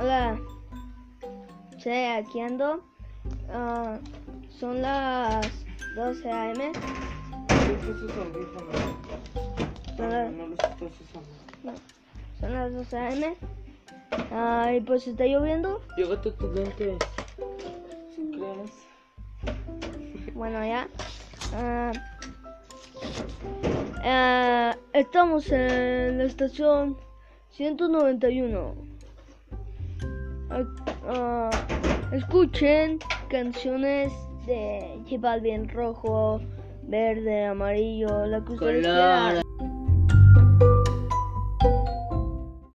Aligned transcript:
Hola. 0.00 0.40
Sí, 1.78 1.90
aquí 1.90 2.40
ando. 2.40 2.82
Ah, 3.52 3.98
son 4.58 4.80
las 4.80 5.46
12 5.94 6.30
a.m. 6.30 6.72
Son 9.98 10.10
las, 10.10 10.32
No 10.32 10.46
los 10.46 10.58
estás 10.58 10.80
usando. 10.80 11.28
no, 11.62 11.72
son 12.40 12.52
las 12.54 12.72
12 12.72 12.96
a.m. 12.96 13.36
Ah, 14.32 14.72
y 14.74 14.80
pues 14.80 15.06
está 15.06 15.26
lloviendo. 15.26 15.82
Llévate 15.98 16.30
tus 16.30 16.50
lentes. 16.54 16.96
Si 18.16 18.30
crees. 18.30 18.72
Bueno, 20.32 20.64
ya. 20.64 20.88
Ah, 24.02 24.74
estamos 24.94 25.50
en 25.52 26.16
la 26.16 26.24
estación 26.24 26.96
191. 27.50 28.99
Ah, 31.06 31.50
escuchen 32.12 32.98
canciones 33.28 34.12
de 34.46 35.00
J 35.08 35.16
Balvin 35.20 35.68
rojo, 35.68 36.40
verde, 36.82 37.46
amarillo, 37.46 38.26
la 38.26 38.44
que 38.44 38.52
ustedes 38.52 38.86
quieran. 38.86 39.42